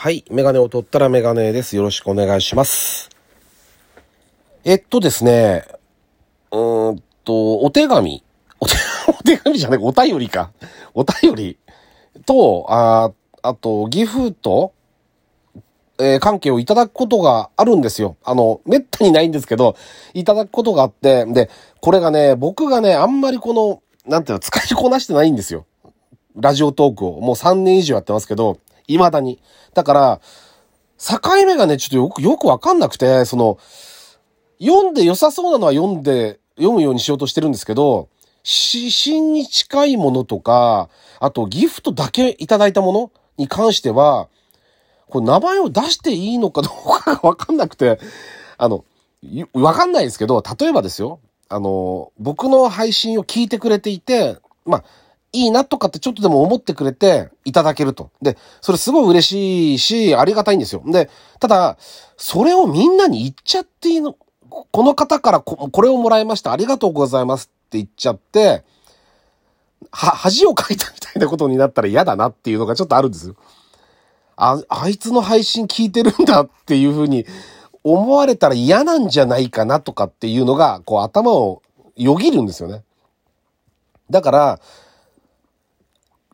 [0.00, 0.24] はい。
[0.30, 1.74] メガネを取ったらメガネです。
[1.74, 3.10] よろしくお願いします。
[4.62, 5.64] えっとですね、
[6.52, 8.22] うんと、お手紙。
[8.60, 8.74] お手、
[9.10, 10.52] お手紙じゃない、お便りか。
[10.94, 11.58] お便り
[12.26, 13.10] と、あ、
[13.42, 14.70] あと、ギフト、
[15.98, 18.16] えー関係をいただくことがあるんですよ。
[18.22, 19.74] あの、めったにないんですけど、
[20.14, 25.66] いただくことがあって、で、これがね、僕がね、あんまりこの、なんていうの、使いこなしてないんですよ。
[26.36, 27.20] ラジオトークを。
[27.20, 28.58] もう3年以上やってますけど、
[28.88, 29.40] 未だに。
[29.74, 30.20] だから、
[30.98, 33.58] 境目がね、ちょっとよく、よくわかんなくて、その、
[34.60, 38.08] 読んで良さそうなのは読んで、読むようにしようとしてるんですけど、
[38.44, 40.88] 指針に近いものとか、
[41.20, 44.28] あとギフトだけいただいたものに関しては、
[45.08, 48.00] これ名前を出していいのか どうかがわかんなくて、
[48.56, 48.84] あの、
[49.52, 54.84] わかんないですけど、例えばですよ、あの、僕の配信を聞いてくれていて、まあ、
[55.32, 58.10] いいなとかってちょっとでも思ってくれていただけると。
[58.22, 60.82] で、それすごい嬉しいし、ありがたいんですよ。
[60.86, 61.76] で、ただ、
[62.16, 64.16] それをみんなに言っちゃっていいの、
[64.48, 66.52] この方からここれをもらいました。
[66.52, 68.64] ありがとうございますって言っちゃって、
[69.90, 73.36] は、恥をかいたみたいなことになったら嫌だなっていうのがちょっとあるんですよ。
[74.36, 77.26] あ、あいつの配信聞いてるんだっていうふうに
[77.84, 81.62] 思われたら嫌なんじゃないかなとかっていうのが、こう頭を
[81.96, 82.82] よぎるんですよね。
[84.10, 84.60] だから、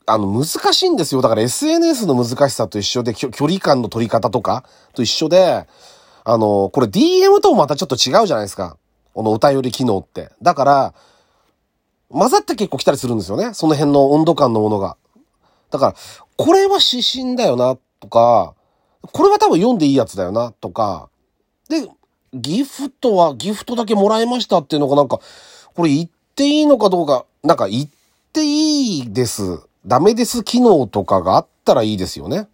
[0.06, 1.22] あの、難しいんですよ。
[1.22, 5.66] だから SNS の難しさと一緒で、距離感の取り方とかと一緒で、
[6.24, 8.76] あの、これ DM ともまたちょっと違うじゃないですか。
[9.14, 10.30] このお便り機能って。
[10.42, 10.94] だから、
[12.10, 13.54] 混ざって結構来たりするんですよね。
[13.54, 14.96] その辺の温度感のものが。
[15.70, 15.94] だから、
[16.36, 18.54] これは指針だよな、とか、
[19.12, 21.08] これは多分読んでいいやつだよな、とか。
[21.68, 21.88] で、
[22.34, 25.20] ギフトはギフトだけもらいましたっていうのがなんか、
[25.74, 27.88] これ言っていいのかどうか、なんか言っ
[28.32, 32.48] ていいです、ダメです機能とかがあったらいいですよね。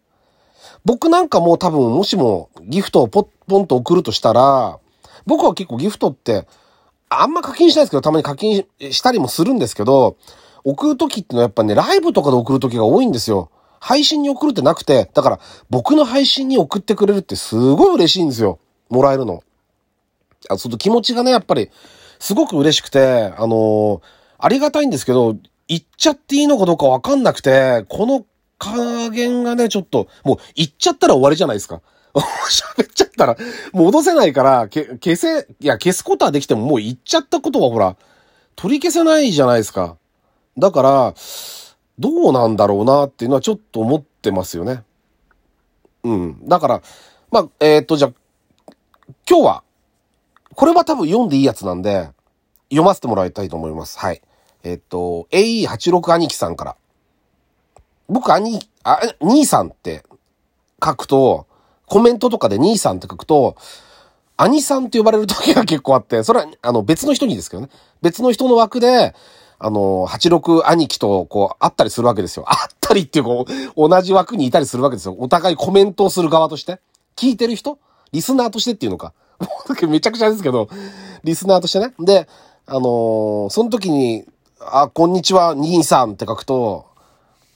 [0.84, 4.78] 僕なんかもう多分もしもギフトをポッポンと送るとしたら、
[5.26, 6.46] 僕は結構ギフトって、
[7.08, 10.16] あんま課金しないですけど、たまに課金したりもするんですけど、
[10.64, 13.50] 送るときってのはやっぱね、ライブとかで送るときが多いんですよ。
[13.80, 15.40] 配信に送るってなくて、だから
[15.70, 18.58] 僕の配信に送ってくれるってすごい嬉しいんですよ。
[18.88, 19.42] もらえるの。
[20.48, 21.70] あ、その気持ちがね、やっぱり、
[22.18, 24.00] すごく嬉しくて、あのー
[24.42, 25.36] ありがたいんですけど、
[25.70, 28.26] 言っちゃっていいのかどうかわかんなくて、この
[28.58, 31.80] 加減がね、ちょっと、もう言っちゃったら終わりじゃないですか。
[32.12, 33.36] 喋っちゃったら、
[33.72, 37.96] 戻せないから、消せ、いや、消すことはできても、もう言っちゃったことはほら、
[38.56, 39.96] 取り消せないじゃないですか。
[40.58, 41.14] だから、
[42.00, 44.82] どうなんだろうなっていうのはちょっと思ってますよね。
[46.02, 46.48] うん。
[46.48, 46.82] だから、
[47.30, 48.12] まあ、えーっと、じゃあ、
[49.28, 49.62] 今日は、
[50.56, 52.10] これは多分読んでいいやつなんで、
[52.70, 54.00] 読ませてもらいたいと思います。
[54.00, 54.20] はい。
[54.62, 56.76] えっと、AE86 兄貴さんから。
[58.08, 60.02] 僕、兄、あ、兄さんって
[60.84, 61.46] 書くと、
[61.86, 63.56] コメントとかで兄さんって書くと、
[64.36, 67.68] 兄さんって呼ばれる時が 結構あって、それは、あの、別の人にですけどね。
[68.02, 69.14] 別の人の枠で、
[69.58, 72.44] あの、86兄貴と、こう、会ったりするわけですよ。
[72.44, 75.16] 会ったりっていう、こう、同じ枠にいたりするわけですよ。
[75.18, 76.80] お互いコメントをする側として。
[77.16, 77.78] 聞いてる人？
[78.12, 79.12] リスナーとしてっていうのか。
[79.38, 80.68] もうめちゃくちゃですけど、
[81.22, 81.92] リスナーとしてね。
[81.98, 82.26] で、
[82.66, 84.24] あのーその時に、
[84.62, 86.86] あ、こんにちは、兄さんって書くと、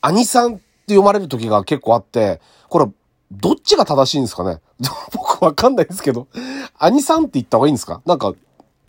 [0.00, 0.62] 兄さんって
[0.94, 2.86] 読まれる時が結構あって、これ、
[3.30, 4.60] どっちが正しいんですかね？
[5.12, 6.28] 僕わかんないですけど、
[6.78, 8.00] 兄さんって言った方がいいんですか？
[8.06, 8.32] なんか、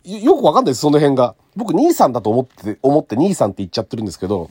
[0.06, 1.36] よくわかんないです、その辺が。
[1.58, 4.50] 僕、兄さんだと思って、思って兄さんって言っちゃってるんですけど、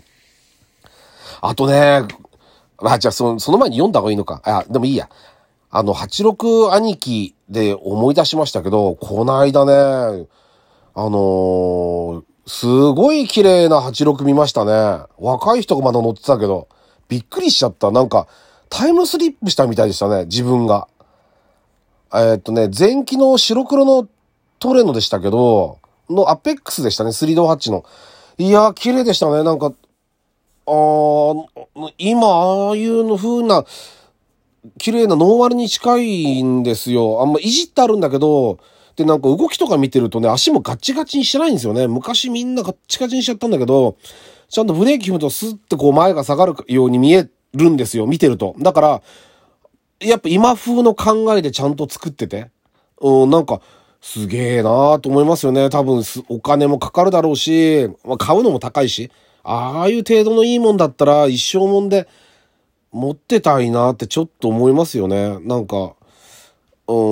[1.40, 2.02] あとね、
[2.82, 4.42] あ、じゃあその、その前に読んだ方がいいのか。
[4.44, 5.08] あ、でもいいや。
[5.70, 9.72] あの、86兄貴で思い出しましたけど、この間ね、
[10.96, 15.04] あのーすごい綺麗な86見ましたね。
[15.18, 16.68] 若い人がまだ乗ってたけど、
[17.08, 17.90] びっくりしちゃった。
[17.90, 18.26] なんか、
[18.68, 20.88] タイムスリップしたみたいでしたね、自分が。
[22.12, 24.08] えーっとね、前期の白黒の
[24.58, 25.78] トレノでしたけど、
[26.10, 27.84] のアペックスでしたね、スリードハッチの。
[28.36, 29.42] いやー、綺麗でしたね。
[29.42, 29.72] なんか、
[30.66, 31.44] あー
[31.98, 33.64] 今、ああいうの風な、
[34.78, 37.22] 綺麗なノーマルに近いんですよ。
[37.22, 38.58] あんまいじってあるんだけど、
[38.96, 41.88] で、なんか動きとか見てるとね、足もガッチガチにしてないんですよね。
[41.88, 43.96] 昔みんなガッチガチにしちゃったんだけど、
[44.48, 48.06] ちゃんとブレーキ踏むとスッてこう前が下がるように見えるんですよ。
[48.06, 48.54] 見てると。
[48.58, 49.02] だから、
[50.00, 52.50] やっぱ今風の考えでちゃんと作ってて、
[53.00, 53.60] うん、なんか、
[54.00, 55.70] すげえなーと思いますよね。
[55.70, 59.10] 多分、お金もかかるだろうし、まあ、買うのも高いし、
[59.42, 62.06] ああいう程度のいいもんだったら一生もんで
[62.92, 65.38] 持ってたいなってちょっと思いますよね。
[65.40, 65.94] なんか、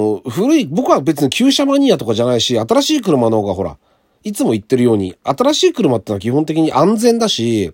[0.02, 3.78] うん、古い、僕は別に旧車マニアとかじゃないし、新しい車の方がほら、
[4.24, 7.72] いつも言ってるように、新しい車ってのは基本的に安全だし、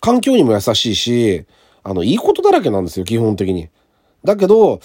[0.00, 1.44] 環境にも優しいし、
[1.82, 3.68] あの、いいことだらけなんですよ、基本的に。
[4.24, 4.80] だけど、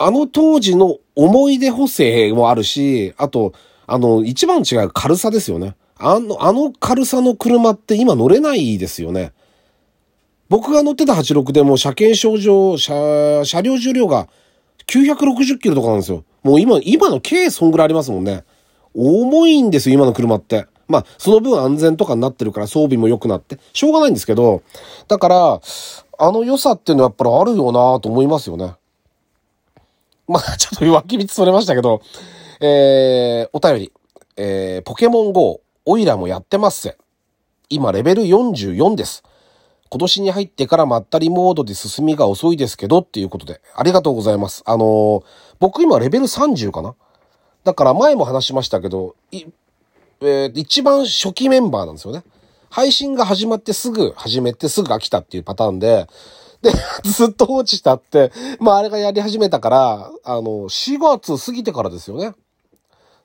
[0.00, 3.52] あの当時の思い出補正もあるし、あと、
[3.86, 5.74] あの、一番違う軽さですよね。
[5.98, 9.32] あの、あの軽さの車って今乗れないですよね。
[10.48, 14.28] 僕が乗ってた86でも車検証上、車、車両重量が
[14.88, 16.24] 960キロとかなんですよ。
[16.42, 18.44] もう今、今の軽そんぐらいありますもんね。
[18.94, 20.66] 重いんですよ、今の車って。
[20.88, 24.62] まあ、その分安全とかになってるから装備も良くなって、しょうがないんですけど、
[25.06, 25.60] だから、
[26.20, 28.74] あの良さっていうのはやっぱりあるよなと思いますよね。
[30.26, 32.00] まあ、 ちょっと脇道それましたけど、
[32.60, 33.92] えー、お便り。
[34.40, 36.96] えー、ポケモン GO、オイラもやってますせ。
[37.68, 39.24] 今レベル44です。
[39.90, 44.62] 今年に入ってからまったりモードで進みが遅いですけどっていうことで、ありがとうございます。
[44.66, 45.24] あのー、
[45.58, 46.94] 僕今レベル30かな？
[47.64, 49.44] だから前も話しましたけど、い
[50.20, 52.22] えー、一番初期メンバーなんですよね。
[52.70, 56.06] 配信が始まってすぐ始めてすぐ飽きたっていうパターンで、
[56.62, 56.72] で、
[57.04, 62.34] ずっと放置したって、まああれがやり始めたから、あの、4月過ぎてからですよね。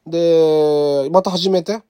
[0.05, 1.81] で、また始めて。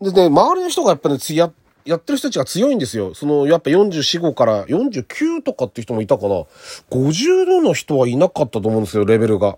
[0.00, 1.52] でね、周りの人がやっぱね、や、
[1.88, 3.14] やってる人たちが強いんですよ。
[3.14, 6.44] その、やっぱ44、5から49とかって人もいたかな。
[6.90, 9.56] 50度の人はいなかったと思うんですよ、レベルが。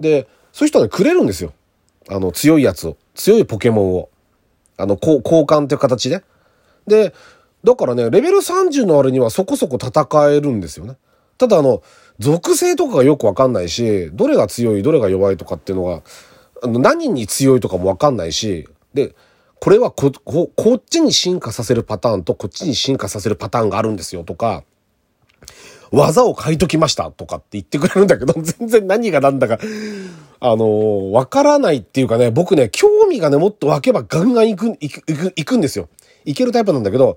[0.00, 1.52] で、そういう人はね、くれるんですよ。
[2.08, 2.96] あの、強いやつを。
[3.14, 4.08] 強いポケモンを。
[4.76, 6.24] あの、交換っていう形で。
[6.88, 7.14] で、
[7.62, 10.96] だからね、レベル30のあれにはそこそこ戦えるんですよね。
[11.38, 11.82] ただあの、
[12.18, 16.02] 属性とかがよくわかんないし、どれが強い、どれが弱いとかっていうのが、
[16.62, 19.14] あの何に強いとかもわかんないし、で、
[19.64, 24.62] これはこ、こ、こっちに進化させるパターンとこっちに進化させるパターンがあるんですよとか、
[25.90, 29.58] 技を書いときましたとかって言ってくれるんだけど、 全然何が何だか、
[30.38, 35.88] あの、わからないっていうかね、僕ね、興味がね、もっと湧けばガンガン行く、行く、行く、行くんですよ。
[36.26, 37.16] 行けるタイプなんだけど、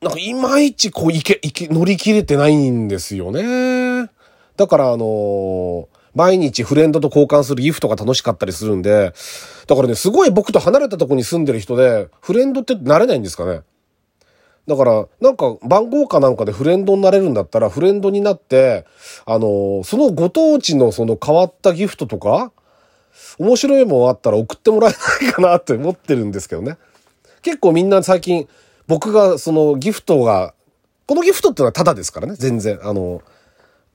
[0.00, 4.08] なんかいまいちこう、行け、行け、乗り切れてないんですよね。
[4.56, 9.12] だからあのー、毎日フレンドと交換するギフトが楽しかったりするんで、
[9.66, 13.62] だからね、すごい僕と離れたとこに住んでる人で、フレンドってなれないんですかね？
[14.66, 18.86] だから、なんか番号かなんかでフレンドになれるんだったら、フレンドになって、
[19.26, 22.50] あの、そのご当地のその変わったギフトとか、
[23.38, 26.78] 面白いもんあったら送ってもらえないかなって思ってるんですけどね。
[27.42, 28.48] 結構みんな最近、
[28.86, 30.54] 僕がそのギフトが、
[31.06, 32.80] このギフトってのはタダですからね、全然。
[32.82, 33.20] あの、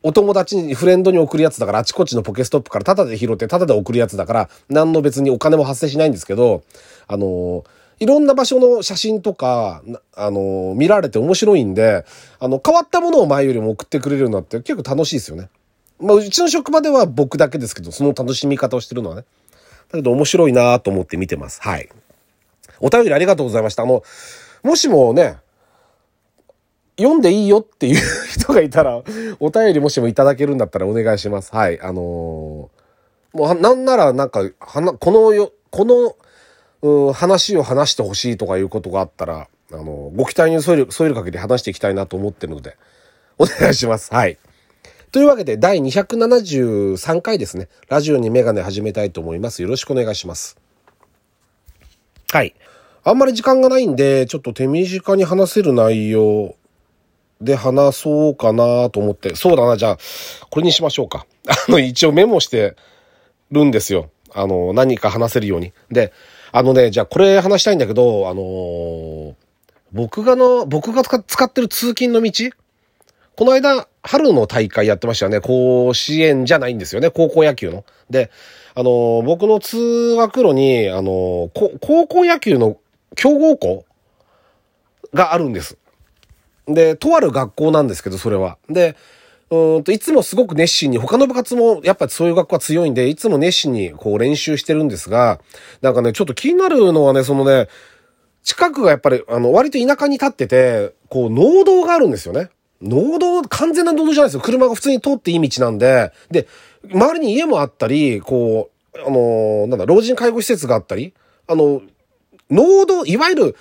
[0.02, 6.64] お友達に、フレンドに送るやつだから、あちこちのポケストップからタダで拾ってタダで送るやつだから、何の別にお金も発生しないんですけど、
[7.08, 7.66] あの、
[8.00, 9.84] いろんな場所の写真とか、
[10.16, 12.06] あの、見られて面白いんで、
[12.40, 15.50] あの、変わったものを前よりも送ってくれるようになって結構楽しいですよね。
[16.00, 19.26] まあ、うちの職場では僕だけですけど、その楽しみ方をしてるのはね。
[19.92, 21.62] だけど面白いなと思って見てます。
[21.62, 21.90] はい。
[22.80, 23.84] お便りありがとうございました。
[23.84, 24.02] あの、
[24.64, 25.38] もしもね、
[27.00, 29.02] 読んでいいよっていう人がいたら、
[29.40, 31.56] お便りもしもいただけるんだったらお願いします。
[31.56, 31.80] はい。
[31.82, 36.16] あのー、もう、なんならなんか、はな、このよ、この、
[36.82, 42.76] うん、話を話してほしいとかいうことがあったら、あの、ご期待に添える、添えるかけて話していきたいなと思ってるので、
[43.38, 44.14] お願いします。
[44.14, 44.38] はい。
[45.12, 47.70] というわけで、第273回ですね。
[47.88, 49.62] ラジオにメガネ始めたいと思います。
[49.62, 50.58] よろしくお願いします。
[52.32, 52.54] はい。
[53.04, 56.56] あんまり時間がないんで、ちょっと手短に話せる内容
[57.42, 59.36] で話そうかなと思って。
[59.36, 59.98] そうだな、じゃあ、
[60.50, 61.26] これにしましょうか。
[61.48, 62.76] あの、一応メモして
[63.52, 64.10] るんですよ。
[64.34, 65.72] あの、何か話せるように。
[65.90, 66.12] で、
[66.52, 69.34] あのね、じゃあこれ話したいんだけど、あのー、
[69.92, 72.32] 僕がの、僕が使ってる通勤の道？
[73.36, 75.40] この間、春の大会やってましたよね。
[75.40, 77.10] 甲子園じゃないんですよね。
[77.10, 77.86] 高校野球の。
[78.10, 78.32] で、
[78.76, 82.78] あのー、僕の通学路に、あのー、高校野球の
[83.16, 83.86] 強豪校
[85.14, 85.78] があるんです。
[86.74, 88.58] で、とある学校なんですけど、それは。
[88.70, 88.96] で、
[89.52, 95.40] うんと、いつもすごく熱心に、他の部活もやっぱりそういう学校は強いんで、いつも熱心にこう練習してるんですが、
[95.82, 97.68] なんかね、ちょっと気になるのはね、そのね、
[98.44, 102.50] 近くがやっぱり、あの、割と田舎に立ってて、こう、農道があるんですよね。
[102.82, 104.42] 農道、完全な農道じゃないですよ。
[104.42, 106.48] 車が普通に通っていい道なんで、で、
[106.92, 111.14] 周りに家もあったり、こう、あの、なんだ、老人介護施設があったり、
[111.48, 111.82] あの、
[112.50, 113.56] 農道、いわゆる、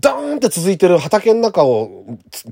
[0.00, 2.04] ドーンって続いてる畑の中を、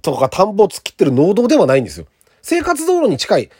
[0.02, 2.07] とか田んぼを突っ切ってる農道ではないんですよ。
[2.43, 3.50] 生活道路に近い。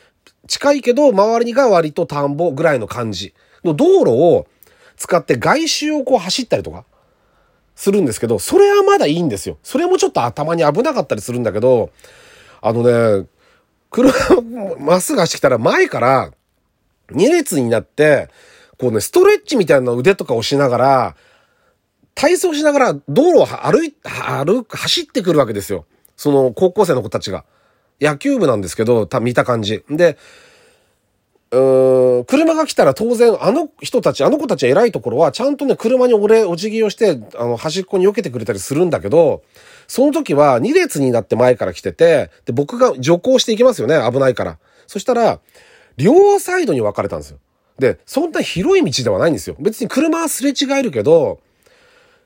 [0.47, 4.47] 近いけど、周りが割と田んぼぐらいの感じの道路を
[4.97, 6.85] 使って外周をこう走ったりとか
[7.77, 9.59] するんですけど、それはまだいいんですよ。
[9.63, 11.91] それもちょっと頭に危なかったりするんだけど、
[12.61, 13.27] あのね、
[13.91, 14.13] 車
[14.81, 16.33] まっすぐ走ってきたら前から
[17.11, 18.29] 2列になって、
[18.79, 21.17] こうね、ストレッチみたいな腕とかをしながら、
[22.19, 25.87] 体操しながら道路を歩い、歩く、走ってくるわけですよ。
[26.17, 27.45] その高校生の子たちが。
[28.01, 29.85] 野球部なんですけど、た、見た感じ。
[29.89, 30.19] で、
[31.53, 39.43] うーん、車が来たら当然、あの人たち、あの子たち偉いところは、ちゃんとね、車に俺、お辞儀をして、あの、端っこに避けてくれたりするんだけど、
[39.87, 44.59] その時は2列になって前から来てて、で、僕が徐行していきますよね、危ないから。
[44.89, 45.39] そしたら、
[45.97, 47.39] 両サイドに分かれたんですよ。
[47.79, 49.57] で、そんな広い道ではないんですよ。
[49.61, 51.39] 別に車はすれ違えるけど、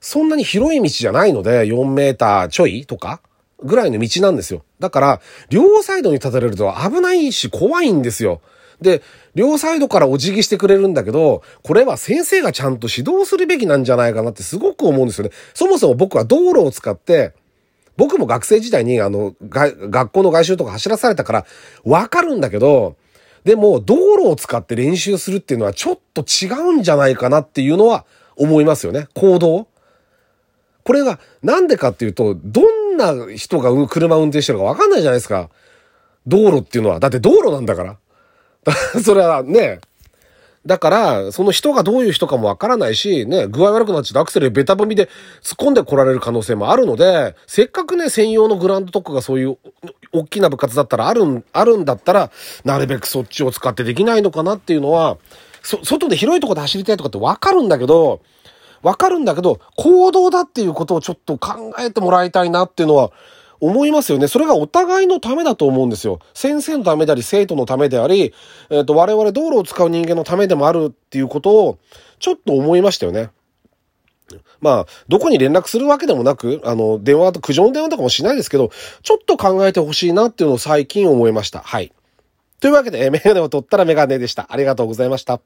[0.03, 3.23] そんなに広い道じゃないので、4メーターちょいとか
[3.63, 4.65] ぐらいの道なんですよ。
[4.81, 8.43] だから、両サイドに立たれると危ないし怖いんですよ。
[8.81, 9.01] で、
[9.37, 15.31] 両サイドからお辞儀してくれるんだけど、これは先生がちゃんと指導するべきなんじゃないかなってすごく思うんですよね。
[15.55, 17.33] そもそも僕は道路を使って、
[17.97, 21.47] 僕も学生時代にあの、学校の外周とか走らされたから
[21.85, 22.97] わかるんだけど、
[23.45, 28.05] でも道路を使って練習するっていうのはちょっと違うんじゃないかなっていうのは
[28.37, 29.07] 思いますよね。
[29.15, 29.69] 行動。
[30.85, 32.63] これがなんでかっていうと、ど
[32.93, 35.49] んな人が車運転してるかわかんないじゃないですか。
[36.27, 37.01] 道路っていうのは。
[37.01, 37.99] だって道路なんだから。
[39.03, 39.81] それはね、
[40.65, 45.09] だから、その人がどういう人かもわからないし、ね、具合悪くなっちゃってアクセルベタ踏みで
[45.43, 49.59] 突っ込んで来られる可能性もあるので、せっかくね、専用のグランドとかがそういう
[50.13, 52.31] 大きな部活だったらあるん、あるんだったら、
[52.65, 55.19] なるべくそっちを使ってできないのかなっていうのは、
[55.63, 58.21] そ、外で広いとこで走りたいとかってわかるんだけど、
[58.83, 63.13] わかるんだけど、行動だっていうことをちょっと考えてもらいたいなっていうのは、
[63.63, 64.27] 思いますよね。
[64.27, 66.19] それがお互いのためだと思うんですよ。
[66.35, 68.35] 先生のためであり、生徒のためであり、
[68.71, 71.79] えっ、ー、と、我々道路を使う人間のためでもあるっていうことを、
[72.19, 73.31] ちょっと思いましたよね。
[74.61, 78.73] まあ、どこに連絡するわけでもなく、あの、電話と、苦情の電話とかもしないですけど、
[79.03, 81.61] ちょっと考えてほしいなっていうのを最近思いました。
[81.61, 81.93] はい。
[82.59, 84.49] というわけで、メガネを取ったらメガネでした。
[84.51, 85.41] ありがとうございました。